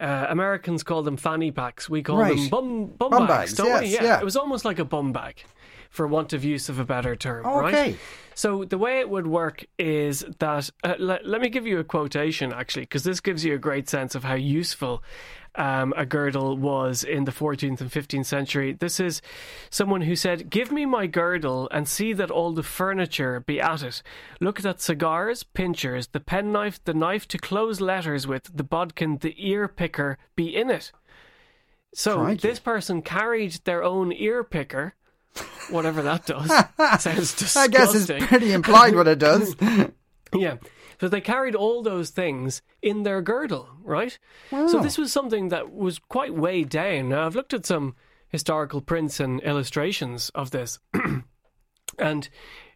uh, 0.00 0.26
Americans 0.28 0.82
call 0.82 1.02
them 1.02 1.16
fanny 1.16 1.50
packs. 1.52 1.88
We 1.88 2.02
call 2.02 2.16
Right. 2.18 2.36
them 2.36 2.48
bum 2.48 2.86
bum, 2.98 3.10
Bum 3.10 3.26
bags, 3.26 3.52
bags, 3.52 3.54
don't 3.54 3.80
we? 3.82 3.88
yes, 3.88 4.02
yeah. 4.02 4.18
It 4.20 4.24
was 4.24 4.36
almost 4.36 4.64
like 4.64 4.78
a 4.78 4.84
bum 4.84 5.12
bag 5.12 5.44
for 5.92 6.06
want 6.08 6.32
of 6.32 6.42
use 6.42 6.68
of 6.68 6.78
a 6.78 6.84
better 6.84 7.14
term, 7.14 7.44
Okay. 7.46 7.62
right? 7.90 7.96
So 8.34 8.64
the 8.64 8.78
way 8.78 8.98
it 8.98 9.10
would 9.10 9.26
work 9.26 9.64
is 9.78 10.24
that 10.38 10.70
uh, 10.82 10.94
let, 10.98 11.26
let 11.26 11.40
me 11.42 11.50
give 11.50 11.66
you 11.66 11.78
a 11.78 11.84
quotation 11.84 12.50
actually, 12.52 12.84
because 12.84 13.04
this 13.04 13.20
gives 13.20 13.44
you 13.44 13.54
a 13.54 13.58
great 13.58 13.90
sense 13.90 14.14
of 14.14 14.24
how 14.24 14.34
useful 14.34 15.02
um, 15.54 15.92
a 15.98 16.06
girdle 16.06 16.56
was 16.56 17.04
in 17.04 17.24
the 17.24 17.30
14th 17.30 17.82
and 17.82 17.90
15th 17.90 18.24
century. 18.24 18.72
This 18.72 18.98
is 18.98 19.20
someone 19.68 20.00
who 20.00 20.16
said, 20.16 20.48
"Give 20.48 20.72
me 20.72 20.86
my 20.86 21.06
girdle 21.06 21.68
and 21.70 21.86
see 21.86 22.14
that 22.14 22.30
all 22.30 22.52
the 22.52 22.62
furniture 22.62 23.40
be 23.40 23.60
at 23.60 23.82
it. 23.82 24.02
Look 24.40 24.62
that 24.62 24.80
cigars, 24.80 25.42
pinchers, 25.42 26.06
the 26.06 26.20
penknife, 26.20 26.82
the 26.82 26.94
knife 26.94 27.28
to 27.28 27.36
close 27.38 27.82
letters 27.82 28.26
with, 28.26 28.44
the 28.56 28.64
bodkin, 28.64 29.18
the 29.18 29.34
ear 29.36 29.68
picker 29.68 30.16
be 30.36 30.56
in 30.56 30.70
it." 30.70 30.90
So 31.94 32.16
Crikey. 32.16 32.48
this 32.48 32.58
person 32.58 33.02
carried 33.02 33.52
their 33.64 33.84
own 33.84 34.10
ear 34.10 34.42
picker. 34.44 34.94
Whatever 35.70 36.02
that 36.02 36.26
does. 36.26 36.48
Sounds 37.02 37.34
disgusting. 37.34 37.62
I 37.62 37.68
guess 37.68 37.94
it's 37.94 38.26
pretty 38.26 38.52
implied 38.52 38.94
what 38.94 39.08
it 39.08 39.18
does. 39.20 39.56
Yeah. 40.34 40.56
So 41.00 41.08
they 41.08 41.20
carried 41.20 41.54
all 41.54 41.82
those 41.82 42.10
things 42.10 42.62
in 42.80 43.02
their 43.02 43.22
girdle, 43.22 43.68
right? 43.82 44.16
So 44.50 44.80
this 44.80 44.98
was 44.98 45.12
something 45.12 45.48
that 45.48 45.72
was 45.72 45.98
quite 45.98 46.34
weighed 46.34 46.68
down. 46.68 47.08
Now, 47.08 47.26
I've 47.26 47.34
looked 47.34 47.54
at 47.54 47.66
some 47.66 47.96
historical 48.28 48.80
prints 48.80 49.18
and 49.18 49.40
illustrations 49.40 50.30
of 50.34 50.52
this, 50.52 50.78
and 51.98 52.28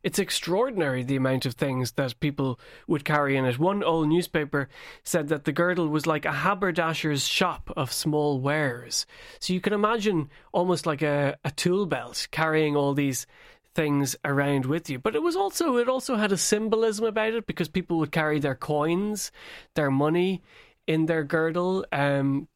it's 0.07 0.21
extraordinary 0.21 1.03
the 1.03 1.17
amount 1.17 1.47
of 1.47 1.55
things 1.55 1.91
that 1.93 2.21
people 2.21 2.61
would 2.87 3.05
carry 3.05 3.37
in 3.37 3.45
it. 3.45 3.59
One 3.59 3.83
old 3.83 4.07
newspaper 4.07 4.69
said 5.03 5.27
that 5.31 5.47
the 5.47 5.51
girdle 5.51 5.89
was 5.89 6.07
like 6.07 6.25
a 6.25 6.31
haberdasher's 6.31 7.27
shop 7.27 7.73
of 7.77 7.93
small 7.93 8.39
wares. 8.39 9.05
So 9.41 9.53
you 9.53 9.61
can 9.61 9.73
imagine 9.73 10.31
almost 10.53 10.87
like 10.87 11.03
a, 11.03 11.37
a 11.45 11.51
tool 11.51 11.87
belt 11.87 12.29
carrying 12.31 12.77
all 12.77 12.95
these 12.95 13.27
things 13.75 14.15
around 14.25 14.67
with 14.67 14.89
you. 14.89 15.01
But 15.01 15.17
it 15.17 15.23
was 15.25 15.35
also 15.35 15.77
it 15.79 15.89
also 15.89 16.15
had 16.15 16.31
a 16.31 16.37
symbolism 16.37 17.05
about 17.05 17.35
it 17.35 17.49
because 17.49 17.67
people 17.69 17.99
would 17.99 18.13
carry 18.13 18.39
their 18.39 18.55
coins, 18.55 19.33
their 19.75 19.91
money 19.91 20.41
in 20.87 21.07
their 21.07 21.25
girdle. 21.25 21.85
Um, 21.91 22.47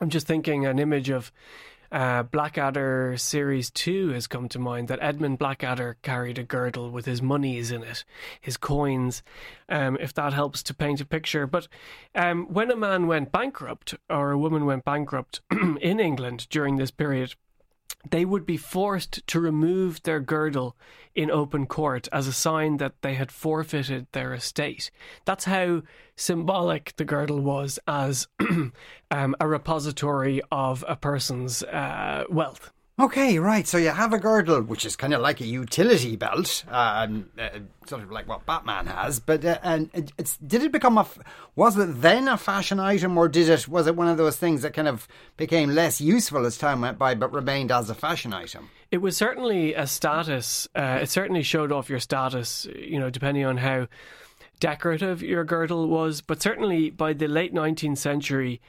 I'm 0.00 0.08
just 0.08 0.26
thinking 0.26 0.64
an 0.64 0.78
image 0.78 1.10
of 1.10 1.30
uh, 1.92 2.22
Blackadder 2.24 3.16
Series 3.16 3.70
2 3.70 4.10
has 4.10 4.26
come 4.26 4.48
to 4.48 4.58
mind 4.58 4.88
that 4.88 4.98
Edmund 5.02 5.38
Blackadder 5.38 5.96
carried 6.02 6.38
a 6.38 6.42
girdle 6.42 6.90
with 6.90 7.06
his 7.06 7.22
monies 7.22 7.70
in 7.70 7.82
it, 7.82 8.04
his 8.40 8.56
coins, 8.56 9.22
um, 9.68 9.96
if 10.00 10.12
that 10.14 10.32
helps 10.32 10.62
to 10.64 10.74
paint 10.74 11.00
a 11.00 11.04
picture. 11.04 11.46
But 11.46 11.68
um, 12.14 12.46
when 12.46 12.70
a 12.70 12.76
man 12.76 13.06
went 13.06 13.32
bankrupt 13.32 13.94
or 14.08 14.30
a 14.30 14.38
woman 14.38 14.64
went 14.66 14.84
bankrupt 14.84 15.40
in 15.80 16.00
England 16.00 16.46
during 16.50 16.76
this 16.76 16.90
period, 16.90 17.34
they 18.10 18.24
would 18.24 18.46
be 18.46 18.56
forced 18.56 19.26
to 19.26 19.40
remove 19.40 20.02
their 20.02 20.20
girdle 20.20 20.76
in 21.14 21.30
open 21.30 21.66
court 21.66 22.08
as 22.12 22.26
a 22.26 22.32
sign 22.32 22.76
that 22.76 23.00
they 23.02 23.14
had 23.14 23.32
forfeited 23.32 24.06
their 24.12 24.34
estate. 24.34 24.90
That's 25.24 25.44
how 25.44 25.82
symbolic 26.14 26.94
the 26.96 27.04
girdle 27.04 27.40
was 27.40 27.78
as 27.88 28.28
um, 29.10 29.34
a 29.40 29.48
repository 29.48 30.40
of 30.52 30.84
a 30.86 30.96
person's 30.96 31.62
uh, 31.62 32.24
wealth. 32.28 32.70
Okay, 32.98 33.38
right. 33.38 33.66
So 33.66 33.76
you 33.76 33.90
have 33.90 34.14
a 34.14 34.18
girdle, 34.18 34.62
which 34.62 34.86
is 34.86 34.96
kind 34.96 35.12
of 35.12 35.20
like 35.20 35.42
a 35.42 35.46
utility 35.46 36.16
belt, 36.16 36.64
um, 36.68 37.28
uh, 37.38 37.50
sort 37.86 38.02
of 38.02 38.10
like 38.10 38.26
what 38.26 38.46
Batman 38.46 38.86
has. 38.86 39.20
But 39.20 39.44
uh, 39.44 39.58
and 39.62 39.90
it- 39.92 40.12
it's 40.16 40.38
did 40.38 40.62
it 40.62 40.72
become 40.72 40.96
a 40.96 41.06
Was 41.56 41.76
it 41.76 42.00
then 42.00 42.26
a 42.26 42.38
fashion 42.38 42.80
item, 42.80 43.18
or 43.18 43.28
did 43.28 43.50
it? 43.50 43.68
Was 43.68 43.86
it 43.86 43.96
one 43.96 44.08
of 44.08 44.16
those 44.16 44.38
things 44.38 44.62
that 44.62 44.72
kind 44.72 44.88
of 44.88 45.06
became 45.36 45.74
less 45.74 46.00
useful 46.00 46.46
as 46.46 46.56
time 46.56 46.80
went 46.80 46.98
by, 46.98 47.14
but 47.14 47.34
remained 47.34 47.70
as 47.70 47.90
a 47.90 47.94
fashion 47.94 48.32
item? 48.32 48.70
It 48.90 48.98
was 48.98 49.14
certainly 49.14 49.74
a 49.74 49.86
status. 49.86 50.66
Uh, 50.74 51.00
it 51.02 51.10
certainly 51.10 51.42
showed 51.42 51.72
off 51.72 51.90
your 51.90 52.00
status, 52.00 52.66
you 52.74 52.98
know, 52.98 53.10
depending 53.10 53.44
on 53.44 53.58
how 53.58 53.88
decorative 54.58 55.22
your 55.22 55.44
girdle 55.44 55.86
was. 55.88 56.22
But 56.22 56.40
certainly 56.40 56.88
by 56.88 57.12
the 57.12 57.28
late 57.28 57.52
19th 57.52 57.98
century, 57.98 58.62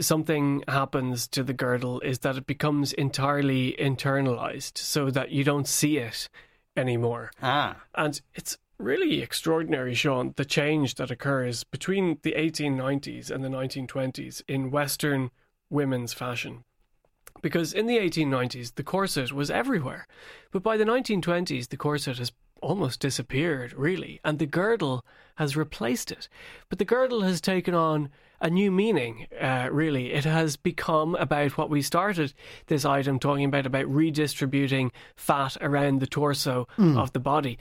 something 0.00 0.62
happens 0.68 1.28
to 1.28 1.42
the 1.42 1.52
girdle 1.52 2.00
is 2.00 2.20
that 2.20 2.36
it 2.36 2.46
becomes 2.46 2.92
entirely 2.92 3.76
internalized 3.78 4.78
so 4.78 5.10
that 5.10 5.30
you 5.30 5.44
don't 5.44 5.68
see 5.68 5.98
it 5.98 6.28
anymore. 6.76 7.30
Ah, 7.42 7.82
And 7.94 8.20
it's 8.34 8.58
really 8.78 9.22
extraordinary, 9.22 9.94
Sean, 9.94 10.34
the 10.36 10.44
change 10.44 10.96
that 10.96 11.10
occurs 11.10 11.64
between 11.64 12.18
the 12.22 12.32
1890s 12.32 13.30
and 13.30 13.42
the 13.42 13.48
1920s 13.48 14.42
in 14.46 14.70
Western 14.70 15.30
women's 15.70 16.12
fashion. 16.12 16.64
Because 17.42 17.72
in 17.72 17.86
the 17.86 17.98
1890s, 17.98 18.74
the 18.74 18.82
corset 18.82 19.32
was 19.32 19.50
everywhere. 19.50 20.06
But 20.50 20.62
by 20.62 20.76
the 20.76 20.84
1920s, 20.84 21.68
the 21.68 21.76
corset 21.76 22.18
has 22.18 22.32
almost 22.62 23.00
disappeared, 23.00 23.74
really, 23.74 24.20
and 24.24 24.38
the 24.38 24.46
girdle 24.46 25.04
has 25.36 25.56
replaced 25.56 26.10
it. 26.10 26.28
But 26.68 26.78
the 26.78 26.84
girdle 26.84 27.22
has 27.22 27.40
taken 27.40 27.74
on 27.74 28.10
a 28.40 28.50
new 28.50 28.70
meaning, 28.70 29.26
uh, 29.40 29.68
really. 29.70 30.12
It 30.12 30.24
has 30.24 30.56
become 30.56 31.14
about 31.16 31.56
what 31.56 31.70
we 31.70 31.82
started 31.82 32.34
this 32.66 32.84
item 32.84 33.18
talking 33.18 33.44
about, 33.44 33.66
about 33.66 33.86
redistributing 33.88 34.92
fat 35.16 35.56
around 35.60 36.00
the 36.00 36.06
torso 36.06 36.68
of 36.78 37.12
the 37.12 37.20
body. 37.20 37.58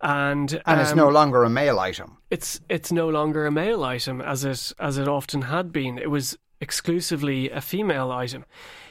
And, 0.00 0.62
and 0.64 0.80
it's 0.80 0.92
um, 0.92 0.96
no 0.96 1.08
longer 1.08 1.42
a 1.42 1.50
male 1.50 1.80
item. 1.80 2.18
it's 2.30 2.60
it's 2.68 2.92
no 2.92 3.08
longer 3.08 3.46
a 3.46 3.50
male 3.50 3.82
item 3.82 4.20
as 4.20 4.44
it 4.44 4.72
as 4.78 4.96
it 4.96 5.08
often 5.08 5.42
had 5.42 5.72
been. 5.72 5.98
It 5.98 6.08
was 6.10 6.38
exclusively 6.60 7.50
a 7.50 7.60
female 7.60 8.10
item. 8.10 8.44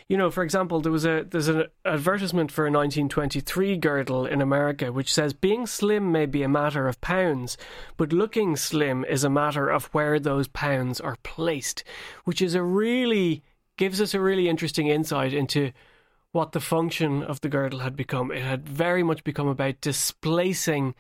You 0.10 0.16
know, 0.16 0.32
for 0.32 0.44
example, 0.44 0.80
there 0.80 0.92
was 0.92 1.06
a 1.06 1.26
there's 1.30 1.50
an 1.50 1.66
advertisement 1.84 2.50
for 2.52 2.64
a 2.64 2.72
1923 2.72 3.76
girdle 3.78 4.26
in 4.26 4.42
America 4.42 4.92
which 4.94 5.14
says 5.14 5.34
being 5.34 5.68
slim 5.68 6.14
may 6.14 6.26
be 6.26 6.44
a 6.44 6.50
matter 6.50 6.88
of 6.88 7.02
pounds, 7.02 7.58
but 7.98 8.14
looking 8.14 8.56
slim 8.56 9.04
is 9.04 9.26
a 9.26 9.30
matter 9.30 9.70
of 9.70 9.86
where 9.88 10.18
those 10.18 10.48
pounds 10.48 11.02
are 11.02 11.18
placed, 11.24 11.84
which 12.24 12.42
is 12.42 12.56
a 12.56 12.64
really 12.64 13.44
gives 13.76 14.00
us 14.00 14.14
a 14.14 14.22
really 14.22 14.48
interesting 14.48 14.88
insight 14.88 15.34
into 15.34 15.72
what 16.32 16.54
the 16.54 16.62
function 16.62 17.22
of 17.24 17.42
the 17.42 17.50
girdle 17.50 17.80
had 17.80 17.96
become. 17.96 18.32
It 18.32 18.44
had 18.44 18.68
very 18.68 19.04
much 19.04 19.24
become 19.26 19.48
about 19.48 19.82
displacing 19.82 20.96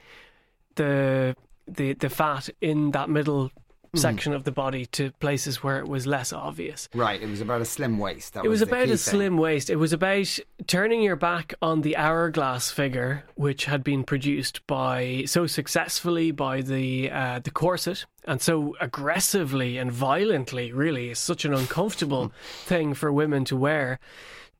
the 0.75 1.33
the 1.65 1.93
the 1.93 2.09
fat 2.09 2.49
in 2.59 2.91
that 2.91 3.09
middle 3.09 3.51
section 3.95 4.33
of 4.33 4.43
the 4.43 4.51
body 4.51 4.85
to 4.87 5.11
places 5.19 5.63
where 5.63 5.79
it 5.79 5.87
was 5.87 6.05
less 6.07 6.33
obvious. 6.33 6.89
Right. 6.93 7.21
It 7.21 7.29
was 7.29 7.41
about 7.41 7.61
a 7.61 7.65
slim 7.65 7.97
waist. 7.97 8.33
That 8.33 8.45
It 8.45 8.49
was 8.49 8.59
the 8.59 8.67
about 8.67 8.83
a 8.85 8.87
thing. 8.87 8.97
slim 8.97 9.37
waist. 9.37 9.69
It 9.69 9.77
was 9.77 9.93
about 9.93 10.37
turning 10.67 11.01
your 11.01 11.15
back 11.15 11.53
on 11.61 11.81
the 11.81 11.95
hourglass 11.97 12.69
figure, 12.71 13.23
which 13.35 13.65
had 13.65 13.83
been 13.83 14.03
produced 14.03 14.65
by 14.67 15.23
so 15.25 15.47
successfully 15.47 16.31
by 16.31 16.61
the 16.61 17.09
uh, 17.11 17.39
the 17.39 17.51
corset, 17.51 18.05
and 18.25 18.41
so 18.41 18.75
aggressively 18.81 19.77
and 19.77 19.91
violently. 19.91 20.71
Really, 20.71 21.09
is 21.09 21.19
such 21.19 21.45
an 21.45 21.53
uncomfortable 21.53 22.31
thing 22.65 22.93
for 22.93 23.11
women 23.11 23.45
to 23.45 23.55
wear. 23.55 23.99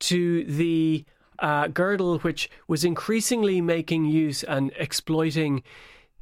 To 0.00 0.44
the 0.44 1.04
uh, 1.40 1.68
girdle, 1.68 2.18
which 2.20 2.48
was 2.68 2.84
increasingly 2.84 3.60
making 3.60 4.04
use 4.04 4.42
and 4.44 4.72
exploiting 4.76 5.62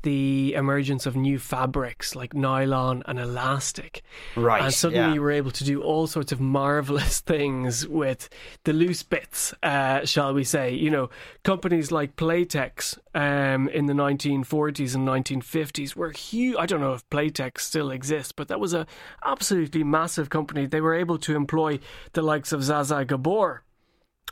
the 0.06 0.54
emergence 0.54 1.04
of 1.04 1.16
new 1.16 1.36
fabrics 1.36 2.14
like 2.14 2.32
nylon 2.32 3.02
and 3.06 3.18
elastic. 3.18 4.04
Right, 4.36 4.62
And 4.62 4.72
suddenly 4.72 5.08
yeah. 5.08 5.14
you 5.14 5.20
were 5.20 5.32
able 5.32 5.50
to 5.50 5.64
do 5.64 5.82
all 5.82 6.06
sorts 6.06 6.30
of 6.30 6.40
marvelous 6.40 7.18
things 7.32 7.88
with 7.88 8.28
the 8.62 8.72
loose 8.72 9.02
bits, 9.02 9.52
uh, 9.64 10.04
shall 10.04 10.32
we 10.32 10.44
say. 10.44 10.72
You 10.72 10.90
know, 10.90 11.10
companies 11.42 11.90
like 11.90 12.14
Playtex 12.14 12.96
um, 13.16 13.68
in 13.70 13.86
the 13.86 13.94
1940s 13.94 14.94
and 14.94 15.08
1950s 15.08 15.96
were 15.96 16.12
huge. 16.12 16.54
I 16.56 16.66
don't 16.66 16.80
know 16.80 16.92
if 16.92 17.10
Playtex 17.10 17.62
still 17.62 17.90
exists, 17.90 18.30
but 18.30 18.46
that 18.46 18.60
was 18.60 18.75
a 18.75 18.86
absolutely 19.25 19.82
massive 19.82 20.30
company. 20.30 20.66
They 20.66 20.80
were 20.80 20.94
able 20.94 21.18
to 21.18 21.34
employ 21.34 21.80
the 22.12 22.22
likes 22.22 22.52
of 22.52 22.60
Zsa 22.60 22.84
Zsa 22.84 23.04
Gabor 23.04 23.64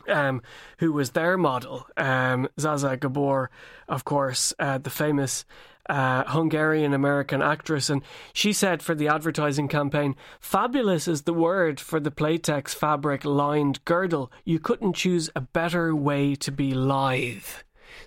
um, 0.09 0.43
who 0.79 0.93
was 0.93 1.11
their 1.11 1.37
model. 1.37 1.87
Um, 1.97 2.49
Zsa 2.59 2.77
Zsa 2.77 3.01
Gabor, 3.01 3.51
of 3.89 4.05
course, 4.05 4.53
uh, 4.59 4.79
the 4.79 4.91
famous 4.91 5.45
uh, 5.89 6.25
Hungarian 6.25 6.95
American 6.95 7.43
actress, 7.43 7.91
and 7.91 8.03
she 8.33 8.53
said 8.53 8.83
for 8.83 8.95
the 8.95 9.09
advertising 9.09 9.69
campaign, 9.69 10.17
"Fabulous 10.41 11.07
is 11.07 11.23
the 11.23 11.35
word 11.35 11.79
for 11.79 12.01
the 12.01 12.11
Playtex 12.11 12.75
fabric 12.75 13.25
lined 13.25 13.85
girdle. 13.85 14.33
You 14.45 14.59
couldn't 14.59 14.95
choose 14.95 15.29
a 15.37 15.41
better 15.41 15.95
way 15.95 16.35
to 16.37 16.51
be 16.51 16.73
lithe." 16.73 17.45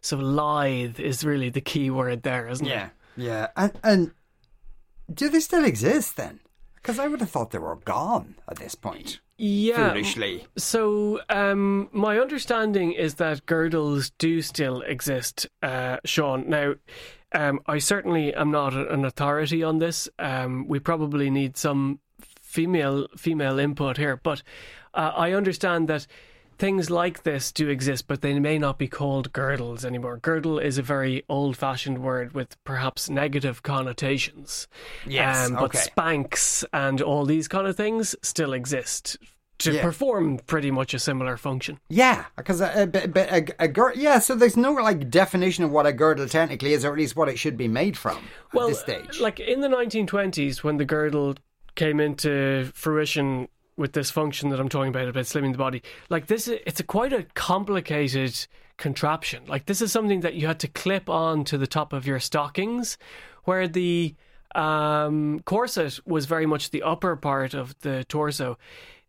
So 0.01 0.17
lithe 0.17 0.99
is 0.99 1.23
really 1.23 1.49
the 1.49 1.61
key 1.61 1.89
word 1.89 2.23
there, 2.23 2.47
isn't 2.47 2.65
it? 2.65 2.69
Yeah. 2.69 2.89
Yeah. 3.15 3.47
And, 3.55 3.71
and 3.83 4.11
do 5.11 5.29
they 5.29 5.39
still 5.39 5.65
exist 5.65 6.17
then? 6.17 6.39
Because 6.75 6.99
I 6.99 7.07
would 7.07 7.19
have 7.19 7.29
thought 7.29 7.51
they 7.51 7.57
were 7.57 7.75
gone 7.75 8.35
at 8.47 8.57
this 8.57 8.75
point. 8.75 9.19
Yeah. 9.37 9.89
Foolishly. 9.91 10.45
So, 10.57 11.21
um, 11.29 11.89
my 11.91 12.19
understanding 12.19 12.93
is 12.93 13.15
that 13.15 13.45
girdles 13.45 14.09
do 14.11 14.41
still 14.41 14.81
exist, 14.81 15.47
uh, 15.61 15.97
Sean. 16.05 16.49
Now, 16.49 16.73
um, 17.33 17.59
I 17.67 17.77
certainly 17.77 18.33
am 18.33 18.51
not 18.51 18.73
an 18.73 19.05
authority 19.05 19.63
on 19.63 19.79
this. 19.79 20.09
Um, 20.17 20.67
we 20.67 20.79
probably 20.79 21.29
need 21.29 21.57
some 21.57 21.99
female 22.41 23.07
female 23.17 23.59
input 23.59 23.97
here, 23.97 24.17
but 24.17 24.41
uh, 24.93 25.11
I 25.15 25.33
understand 25.33 25.87
that 25.89 26.07
things 26.57 26.89
like 26.89 27.23
this 27.23 27.51
do 27.51 27.69
exist, 27.69 28.07
but 28.07 28.21
they 28.21 28.37
may 28.39 28.57
not 28.57 28.77
be 28.77 28.87
called 28.87 29.31
girdles 29.33 29.85
anymore. 29.85 30.17
Girdle 30.17 30.59
is 30.59 30.77
a 30.77 30.81
very 30.81 31.23
old-fashioned 31.29 31.99
word 31.99 32.33
with 32.33 32.61
perhaps 32.63 33.09
negative 33.09 33.63
connotations. 33.63 34.67
Yes, 35.05 35.47
Um, 35.47 35.53
but 35.55 35.63
okay. 35.75 35.79
Spanx 35.79 36.63
and 36.73 37.01
all 37.01 37.25
these 37.25 37.47
kind 37.47 37.67
of 37.67 37.75
things 37.77 38.15
still 38.21 38.53
exist 38.53 39.17
to 39.59 39.71
Yeah. 39.73 39.81
perform 39.81 40.37
pretty 40.45 40.69
much 40.69 40.93
a 40.93 40.99
similar 40.99 41.35
function. 41.35 41.79
Yeah, 41.89 42.25
because 42.35 42.61
a, 42.61 42.89
a, 42.93 42.99
a, 42.99 43.37
a, 43.39 43.45
a 43.59 43.67
girdle. 43.67 43.99
Yeah, 44.01 44.19
so 44.19 44.35
there's 44.35 44.55
no 44.57 44.71
like 44.73 45.09
definition 45.09 45.63
of 45.63 45.71
what 45.71 45.87
a 45.87 45.93
girdle 45.93 46.27
technically 46.27 46.73
is, 46.73 46.85
or 46.85 46.91
at 46.91 46.97
least 46.97 47.15
what 47.15 47.27
it 47.29 47.39
should 47.39 47.57
be 47.57 47.67
made 47.67 47.97
from 47.97 48.17
well, 48.53 48.65
at 48.67 48.69
this 48.69 48.79
stage. 48.81 49.19
like 49.19 49.39
in 49.39 49.61
the 49.61 49.67
1920s, 49.67 50.63
when 50.63 50.77
the 50.77 50.85
girdle 50.85 51.35
came 51.75 51.99
into 51.99 52.69
fruition 52.75 53.47
with 53.77 53.93
this 53.93 54.11
function 54.11 54.49
that 54.49 54.59
I'm 54.59 54.69
talking 54.69 54.89
about 54.89 55.07
about 55.07 55.23
slimming 55.25 55.51
the 55.53 55.57
body, 55.57 55.81
like 56.09 56.27
this, 56.27 56.47
is- 56.47 56.59
it's 56.65 56.79
a 56.79 56.83
quite 56.83 57.13
a 57.13 57.23
complicated 57.35 58.47
contraption. 58.77 59.43
Like 59.47 59.65
this 59.65 59.81
is 59.81 59.91
something 59.91 60.21
that 60.21 60.33
you 60.35 60.47
had 60.47 60.59
to 60.59 60.67
clip 60.67 61.09
on 61.09 61.43
to 61.45 61.57
the 61.57 61.67
top 61.67 61.93
of 61.93 62.05
your 62.05 62.19
stockings, 62.19 62.97
where 63.45 63.67
the 63.67 64.15
um, 64.55 65.39
corset 65.45 65.99
was 66.05 66.25
very 66.25 66.45
much 66.45 66.71
the 66.71 66.83
upper 66.83 67.15
part 67.15 67.53
of 67.53 67.77
the 67.81 68.03
torso. 68.05 68.57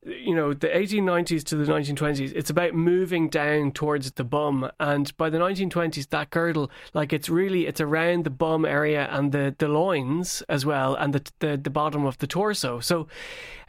You 0.05 0.35
know, 0.35 0.55
the 0.55 0.69
1890s 0.69 1.43
to 1.45 1.57
the 1.57 1.65
1920s, 1.65 2.33
it's 2.35 2.51
about 2.51 2.73
moving 2.73 3.29
down 3.29 3.73
towards 3.73 4.13
the 4.13 4.23
bum. 4.23 4.71
And 4.79 5.15
by 5.17 5.29
the 5.29 5.39
1920s, 5.39 6.09
that 6.11 6.31
girdle, 6.31 6.71
like 6.95 7.13
it's 7.13 7.29
really, 7.29 7.67
it's 7.67 7.81
around 7.81 8.25
the 8.25 8.31
bum 8.31 8.65
area 8.65 9.09
and 9.11 9.33
the, 9.33 9.57
the 9.59 9.67
loins 9.67 10.43
as 10.49 10.65
well, 10.65 10.95
and 10.95 11.13
the, 11.13 11.31
the, 11.41 11.57
the 11.57 11.71
bottom 11.71 12.07
of 12.07 12.19
the 12.19 12.29
torso. 12.29 12.79
So 12.79 13.09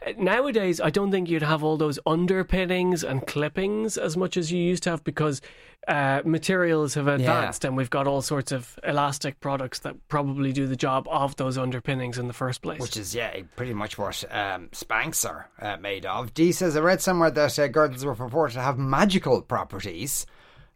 uh, 0.06 0.12
nowadays, 0.16 0.80
I 0.80 0.90
don't 0.90 1.10
think 1.10 1.28
you'd 1.28 1.42
have 1.42 1.64
all 1.64 1.76
those 1.76 1.98
underpinnings 2.06 3.02
and 3.02 3.26
clippings 3.26 3.98
as 3.98 4.16
much 4.16 4.36
as 4.36 4.52
you 4.52 4.62
used 4.62 4.84
to 4.84 4.90
have 4.90 5.02
because 5.02 5.42
uh, 5.88 6.22
materials 6.24 6.94
have 6.94 7.08
advanced 7.08 7.64
and 7.64 7.76
we've 7.76 7.90
got 7.90 8.06
all 8.06 8.22
sorts 8.22 8.52
of 8.52 8.78
elastic 8.84 9.40
products 9.40 9.80
that 9.80 9.96
probably 10.08 10.52
do 10.52 10.66
the 10.66 10.76
job 10.76 11.08
of 11.10 11.36
those 11.36 11.56
underpinnings 11.56 12.18
in 12.18 12.28
the 12.28 12.34
first 12.34 12.62
place. 12.62 12.80
Which 12.80 12.96
is, 12.96 13.14
yeah, 13.14 13.34
pretty 13.56 13.74
much 13.74 13.96
what 13.98 14.22
um, 14.30 14.68
Spanx 14.72 15.28
are 15.28 15.48
uh, 15.60 15.76
made 15.78 16.04
of. 16.06 16.34
Dee 16.34 16.52
says, 16.52 16.76
I 16.76 16.80
read 16.80 17.00
somewhere 17.00 17.30
that 17.30 17.58
uh, 17.58 17.68
girdles 17.68 18.04
were 18.04 18.14
purported 18.14 18.54
to 18.54 18.62
have 18.62 18.78
magical 18.78 19.42
properties. 19.42 20.26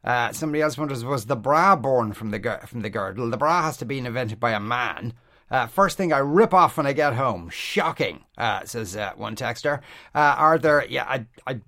Uh, 0.02 0.32
somebody 0.32 0.62
else 0.62 0.76
wonders, 0.76 1.04
was 1.04 1.26
the 1.26 1.36
bra 1.36 1.76
born 1.76 2.12
from 2.12 2.30
the, 2.30 2.38
gir- 2.38 2.64
from 2.66 2.80
the 2.80 2.90
girdle? 2.90 3.30
The 3.30 3.36
bra 3.36 3.62
has 3.62 3.76
to 3.78 3.84
be 3.84 3.98
invented 3.98 4.40
by 4.40 4.52
a 4.52 4.60
man. 4.60 5.14
Uh, 5.50 5.66
first 5.66 5.96
thing 5.96 6.12
I 6.12 6.18
rip 6.18 6.52
off 6.52 6.76
when 6.76 6.86
I 6.86 6.92
get 6.92 7.14
home. 7.14 7.48
Shocking, 7.50 8.24
uh, 8.36 8.64
says 8.64 8.96
uh, 8.96 9.12
one 9.16 9.36
texter. 9.36 9.80
Uh, 10.14 10.34
are 10.38 10.58
there, 10.58 10.84
yeah, 10.86 11.04
I, 11.04 11.26
I 11.46 11.60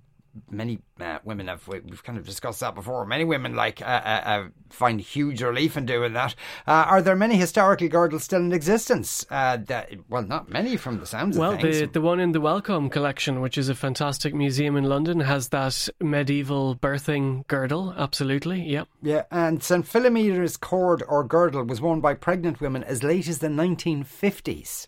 many 0.49 0.79
uh, 0.99 1.19
women 1.23 1.47
have 1.47 1.67
we- 1.67 1.79
we've 1.81 2.03
kind 2.03 2.17
of 2.17 2.25
discussed 2.25 2.59
that 2.61 2.75
before. 2.75 3.05
Many 3.05 3.23
women 3.23 3.55
like 3.55 3.81
uh, 3.81 3.85
uh, 3.85 4.21
uh, 4.25 4.47
find 4.69 4.99
huge 4.99 5.41
relief 5.41 5.77
in 5.77 5.85
doing 5.85 6.13
that. 6.13 6.35
Uh, 6.65 6.85
are 6.87 7.01
there 7.01 7.15
many 7.15 7.35
historical 7.35 7.87
girdles 7.87 8.23
still 8.23 8.39
in 8.39 8.51
existence? 8.51 9.25
Uh, 9.29 9.57
that 9.67 9.91
well 10.09 10.23
not 10.23 10.49
many 10.49 10.77
from 10.77 10.99
the 10.99 11.05
sounds 11.05 11.37
Well, 11.37 11.53
of 11.53 11.61
things. 11.61 11.79
the 11.79 11.85
the 11.87 12.01
one 12.01 12.19
in 12.19 12.31
the 12.31 12.41
Wellcome 12.41 12.89
collection, 12.89 13.41
which 13.41 13.57
is 13.57 13.69
a 13.69 13.75
fantastic 13.75 14.33
museum 14.33 14.75
in 14.77 14.83
London, 14.85 15.19
has 15.19 15.49
that 15.49 15.89
medieval 16.01 16.75
birthing 16.75 17.45
girdle. 17.47 17.93
Absolutely, 17.97 18.61
yep. 18.61 18.87
yeah 19.01 19.23
and 19.31 19.61
st 19.63 19.85
philomena's 19.87 20.57
cord 20.57 21.03
or 21.07 21.23
girdle 21.23 21.63
was 21.63 21.81
worn 21.81 22.01
by 22.01 22.13
pregnant 22.13 22.59
women 22.61 22.83
as 22.83 23.03
late 23.03 23.27
as 23.27 23.39
the 23.39 23.47
1950s 23.47 24.87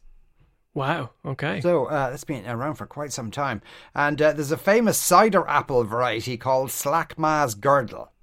Wow. 0.80 1.10
Okay. 1.26 1.60
So 1.60 1.88
uh, 1.88 2.10
that's 2.10 2.24
been 2.24 2.48
around 2.48 2.76
for 2.76 2.86
quite 2.86 3.12
some 3.12 3.32
time. 3.32 3.62
And 3.94 4.22
uh, 4.22 4.32
there's 4.32 4.54
a 4.54 4.58
famous 4.58 4.98
cider 4.98 5.46
apple 5.46 5.84
variety 5.84 6.38
called 6.38 6.72
Slack 6.72 7.20
Ma's 7.20 7.54
Girdle. 7.54 8.14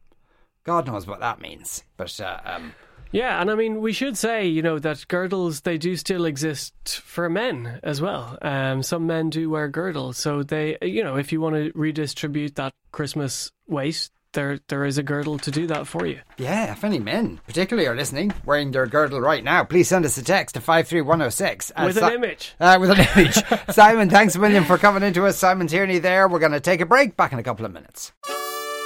God 0.64 0.86
knows 0.86 1.06
what 1.06 1.20
that 1.20 1.38
means. 1.38 1.84
But 1.98 2.18
uh, 2.18 2.40
um, 2.46 2.72
Yeah, 3.12 3.42
and 3.42 3.50
I 3.50 3.56
mean, 3.56 3.82
we 3.82 3.92
should 3.92 4.16
say, 4.16 4.46
you 4.46 4.62
know, 4.62 4.78
that 4.78 5.06
girdles 5.08 5.60
they 5.60 5.76
do 5.76 5.96
still 5.96 6.24
exist 6.24 6.74
for 7.04 7.28
men 7.28 7.78
as 7.82 8.00
well. 8.00 8.38
Um, 8.40 8.82
some 8.82 9.06
men 9.06 9.28
do 9.28 9.50
wear 9.50 9.68
girdles, 9.68 10.16
so 10.16 10.42
they, 10.42 10.78
you 10.80 11.04
know, 11.04 11.16
if 11.16 11.32
you 11.32 11.42
want 11.42 11.56
to 11.56 11.72
redistribute 11.74 12.54
that 12.54 12.72
Christmas 12.90 13.52
weight, 13.66 14.08
there 14.36 14.60
there 14.68 14.84
is 14.84 14.96
a 14.98 15.02
girdle 15.02 15.38
to 15.38 15.50
do 15.50 15.66
that 15.66 15.88
for 15.88 16.06
you. 16.06 16.20
yeah, 16.38 16.70
if 16.70 16.84
any 16.84 17.00
men 17.00 17.40
particularly 17.46 17.88
are 17.88 17.96
listening, 17.96 18.32
wearing 18.44 18.70
their 18.70 18.86
girdle 18.86 19.20
right 19.20 19.42
now, 19.42 19.64
please 19.64 19.88
send 19.88 20.04
us 20.04 20.16
a 20.16 20.22
text 20.22 20.54
to 20.54 20.60
53106. 20.60 21.72
Uh, 21.74 21.82
With 21.86 21.96
an 21.96 22.12
image. 22.12 22.54
Uh, 22.60 22.76
with 22.80 22.90
an 22.90 23.00
image. 23.16 23.42
Simon, 23.74 24.08
thanks 24.08 24.36
a 24.36 24.38
million 24.38 24.62
for 24.64 24.78
coming 24.78 25.02
into 25.02 25.26
us. 25.26 25.36
Simon 25.36 25.66
Tierney 25.66 25.98
there. 25.98 26.28
We're 26.28 26.38
going 26.38 26.52
to 26.52 26.60
take 26.60 26.80
a 26.80 26.86
break. 26.86 27.16
Back 27.16 27.32
in 27.32 27.38
a 27.40 27.42
couple 27.42 27.66
of 27.66 27.72
minutes. 27.72 28.12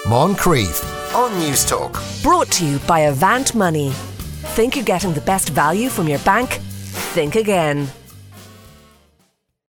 Moncrieff 0.06 1.14
on 1.14 1.38
News 1.40 1.64
Talk. 1.66 2.00
Brought 2.22 2.50
to 2.52 2.64
you 2.64 2.78
by 2.80 3.00
Avant 3.00 3.54
Money. 3.54 3.90
Think 4.54 4.74
you're 4.76 4.84
getting 4.84 5.12
the 5.12 5.20
best 5.20 5.50
value 5.50 5.90
from 5.90 6.08
your 6.08 6.18
bank? 6.20 6.54
Think 7.12 7.34
again. 7.36 7.86